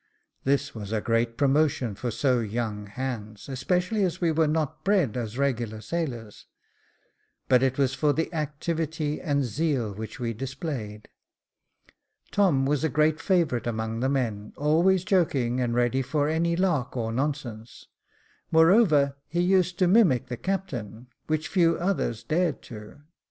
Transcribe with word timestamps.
This 0.45 0.73
was 0.73 0.91
great 1.03 1.37
promotion 1.37 1.93
for 1.93 2.09
so 2.09 2.39
young 2.39 2.87
hands, 2.87 3.47
especially 3.47 4.03
as 4.03 4.19
we 4.19 4.31
were 4.31 4.47
not 4.47 4.83
bred 4.83 5.15
as 5.15 5.37
regular 5.37 5.79
sailors; 5.79 6.47
but 7.47 7.61
it 7.61 7.77
was 7.77 7.93
for 7.93 8.11
the 8.11 8.33
activity 8.33 9.21
and 9.21 9.43
zeal 9.45 9.93
which 9.93 10.19
we 10.19 10.33
displayed. 10.33 11.07
Tom 12.31 12.65
was 12.65 12.83
a 12.83 12.89
great 12.89 13.19
favourite 13.21 13.67
among 13.67 13.99
the 13.99 14.09
men, 14.09 14.53
always 14.57 15.03
joking, 15.03 15.61
and 15.61 15.75
ready 15.75 16.01
for 16.01 16.27
any 16.27 16.55
lark 16.55 16.97
or 16.97 17.11
nonsense; 17.11 17.85
moreover 18.51 19.15
he 19.27 19.39
used 19.41 19.77
to 19.77 19.87
mimic 19.87 20.29
the 20.29 20.35
captain, 20.35 21.09
which 21.27 21.47
few 21.47 21.77
others 21.77 22.23
dared 22.23 22.59
do. 22.61 23.01